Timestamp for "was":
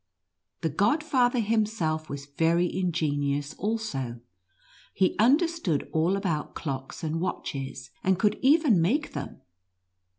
2.09-2.25